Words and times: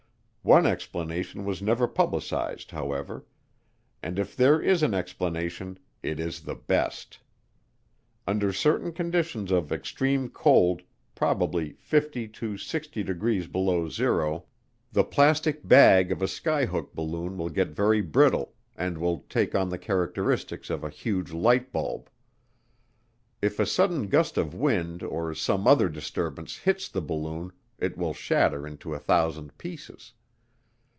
One 0.43 0.65
explanation 0.65 1.45
was 1.45 1.61
never 1.61 1.87
publicized, 1.87 2.71
however, 2.71 3.25
and 4.01 4.17
if 4.17 4.35
there 4.35 4.59
is 4.59 4.81
an 4.81 4.91
explanation, 4.95 5.77
it 6.01 6.19
is 6.19 6.41
the 6.41 6.55
best. 6.55 7.19
Under 8.25 8.51
certain 8.51 8.91
conditions 8.91 9.51
of 9.51 9.71
extreme 9.71 10.29
cold, 10.29 10.81
probably 11.13 11.73
50 11.73 12.27
to 12.29 12.57
60 12.57 13.03
degrees 13.03 13.45
below 13.45 13.87
zero, 13.87 14.45
the 14.91 15.03
plastic 15.03 15.65
bag 15.67 16.11
of 16.11 16.23
a 16.23 16.27
skyhook 16.27 16.95
balloon 16.95 17.37
will 17.37 17.49
get 17.51 17.67
very 17.69 18.01
brittle, 18.01 18.55
and 18.75 18.97
will 18.97 19.19
take 19.29 19.53
on 19.53 19.69
the 19.69 19.77
characteristics 19.77 20.71
of 20.71 20.83
a 20.83 20.89
huge 20.89 21.31
light 21.31 21.71
bulb. 21.71 22.09
If 23.43 23.59
a 23.59 23.65
sudden 23.67 24.07
gust 24.07 24.39
of 24.39 24.55
wind 24.55 25.03
or 25.03 25.35
some 25.35 25.67
other 25.67 25.87
disturbance 25.87 26.57
hits 26.57 26.89
the 26.89 26.99
balloon, 26.99 27.51
it 27.77 27.95
will 27.95 28.15
shatter 28.15 28.65
into 28.65 28.95
a 28.95 28.99
thousand 28.99 29.55
pieces. 29.59 30.13